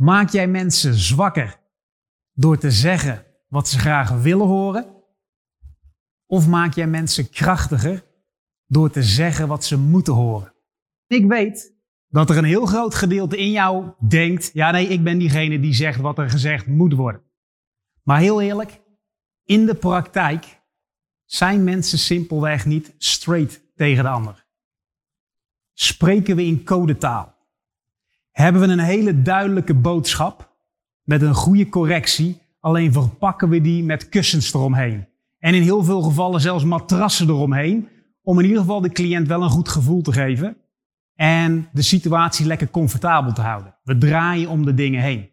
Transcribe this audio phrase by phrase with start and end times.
[0.00, 1.60] Maak jij mensen zwakker
[2.32, 5.04] door te zeggen wat ze graag willen horen?
[6.26, 8.04] Of maak jij mensen krachtiger
[8.66, 10.54] door te zeggen wat ze moeten horen?
[11.06, 11.74] Ik weet
[12.08, 15.74] dat er een heel groot gedeelte in jou denkt: ja, nee, ik ben diegene die
[15.74, 17.22] zegt wat er gezegd moet worden.
[18.02, 18.80] Maar heel eerlijk,
[19.44, 20.60] in de praktijk
[21.24, 24.46] zijn mensen simpelweg niet straight tegen de ander.
[25.72, 27.39] Spreken we in codetaal?
[28.30, 30.52] Hebben we een hele duidelijke boodschap
[31.02, 35.08] met een goede correctie, alleen verpakken we die met kussens eromheen.
[35.38, 37.88] En in heel veel gevallen zelfs matrassen eromheen,
[38.22, 40.56] om in ieder geval de cliënt wel een goed gevoel te geven
[41.14, 43.76] en de situatie lekker comfortabel te houden.
[43.82, 45.30] We draaien om de dingen heen.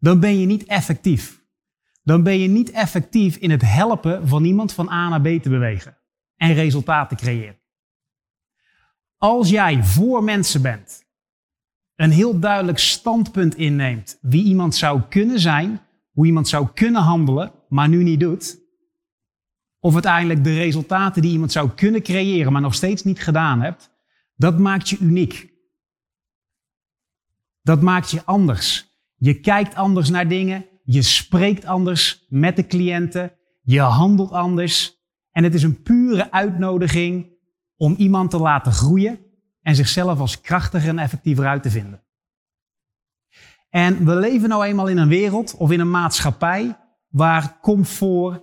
[0.00, 1.42] Dan ben je niet effectief.
[2.02, 5.48] Dan ben je niet effectief in het helpen van iemand van A naar B te
[5.48, 5.96] bewegen
[6.36, 7.58] en resultaten creëren.
[9.16, 11.04] Als jij voor mensen bent,
[11.98, 15.80] een heel duidelijk standpunt inneemt wie iemand zou kunnen zijn,
[16.12, 18.60] hoe iemand zou kunnen handelen, maar nu niet doet,
[19.80, 23.90] of uiteindelijk de resultaten die iemand zou kunnen creëren, maar nog steeds niet gedaan hebt,
[24.36, 25.52] dat maakt je uniek.
[27.62, 28.98] Dat maakt je anders.
[29.16, 34.96] Je kijkt anders naar dingen, je spreekt anders met de cliënten, je handelt anders.
[35.30, 37.36] En het is een pure uitnodiging
[37.76, 39.27] om iemand te laten groeien
[39.68, 42.02] en zichzelf als krachtiger en effectiever uit te vinden.
[43.68, 48.42] En we leven nou eenmaal in een wereld of in een maatschappij waar comfort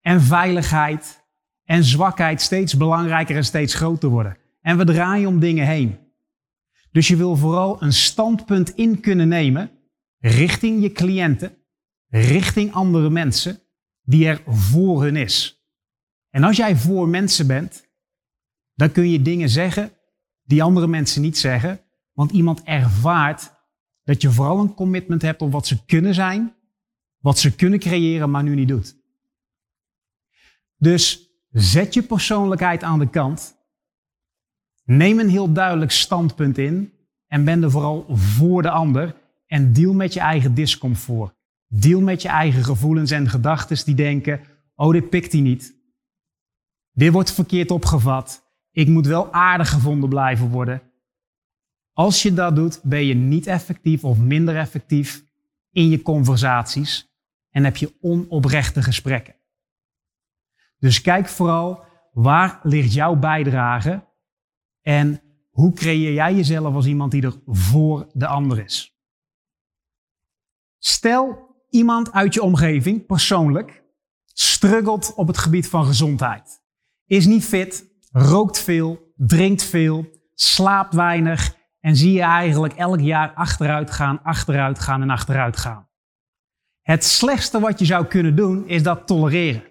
[0.00, 1.24] en veiligheid
[1.64, 4.36] en zwakheid steeds belangrijker en steeds groter worden.
[4.60, 5.98] En we draaien om dingen heen.
[6.92, 9.70] Dus je wil vooral een standpunt in kunnen nemen
[10.18, 11.56] richting je cliënten,
[12.08, 13.62] richting andere mensen,
[14.02, 15.64] die er voor hun is.
[16.30, 17.88] En als jij voor mensen bent,
[18.74, 19.92] dan kun je dingen zeggen
[20.52, 21.80] die andere mensen niet zeggen,
[22.12, 23.52] want iemand ervaart
[24.04, 26.54] dat je vooral een commitment hebt op wat ze kunnen zijn,
[27.18, 28.96] wat ze kunnen creëren, maar nu niet doet.
[30.76, 33.54] Dus zet je persoonlijkheid aan de kant.
[34.84, 36.92] Neem een heel duidelijk standpunt in
[37.26, 39.14] en ben er vooral voor de ander
[39.46, 41.34] en deal met je eigen discomfort.
[41.66, 44.40] Deal met je eigen gevoelens en gedachten die denken:
[44.74, 45.74] oh, dit pikt hij niet.
[46.90, 48.41] Dit wordt verkeerd opgevat.
[48.72, 50.82] Ik moet wel aardig gevonden blijven worden.
[51.92, 55.24] Als je dat doet, ben je niet effectief of minder effectief
[55.70, 57.10] in je conversaties
[57.50, 59.34] en heb je onoprechte gesprekken.
[60.78, 64.04] Dus kijk vooral waar ligt jouw bijdrage
[64.80, 68.96] en hoe creëer jij jezelf als iemand die er voor de ander is.
[70.78, 73.84] Stel iemand uit je omgeving, persoonlijk,
[74.24, 76.62] struggelt op het gebied van gezondheid.
[77.06, 83.32] Is niet fit, rookt veel, drinkt veel, slaapt weinig en zie je eigenlijk elk jaar
[83.34, 85.88] achteruit gaan, achteruit gaan en achteruit gaan.
[86.82, 89.70] Het slechtste wat je zou kunnen doen is dat tolereren.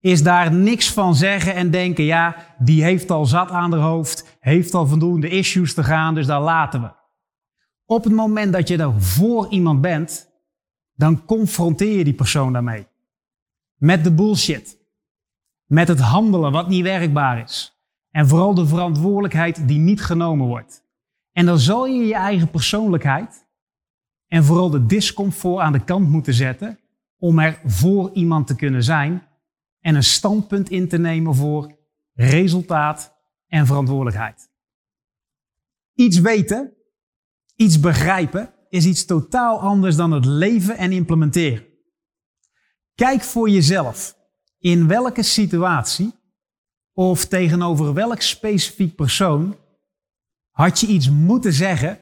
[0.00, 4.36] Is daar niks van zeggen en denken, ja, die heeft al zat aan haar hoofd,
[4.40, 6.94] heeft al voldoende issues te gaan, dus daar laten we.
[7.84, 10.28] Op het moment dat je er voor iemand bent,
[10.94, 12.86] dan confronteer je die persoon daarmee.
[13.76, 14.78] Met de bullshit.
[15.66, 17.80] Met het handelen wat niet werkbaar is.
[18.10, 20.84] En vooral de verantwoordelijkheid die niet genomen wordt.
[21.32, 23.46] En dan zal je je eigen persoonlijkheid
[24.28, 26.78] en vooral de discomfort aan de kant moeten zetten
[27.18, 29.26] om er voor iemand te kunnen zijn
[29.80, 31.76] en een standpunt in te nemen voor
[32.12, 33.16] resultaat
[33.46, 34.50] en verantwoordelijkheid.
[35.94, 36.72] Iets weten,
[37.56, 41.66] iets begrijpen, is iets totaal anders dan het leven en implementeren.
[42.94, 44.15] Kijk voor jezelf
[44.66, 46.14] in welke situatie
[46.92, 49.56] of tegenover welk specifiek persoon
[50.50, 51.98] had je iets moeten zeggen,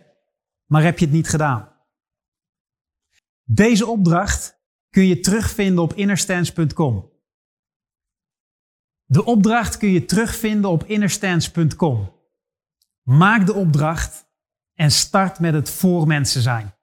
[0.66, 1.68] maar heb je het niet gedaan.
[3.42, 4.58] Deze opdracht
[4.90, 7.12] kun je terugvinden op innerstance.com.
[9.04, 12.12] De opdracht kun je terugvinden op innerstance.com.
[13.02, 14.26] Maak de opdracht
[14.74, 16.74] en start met het voor mensen zijn.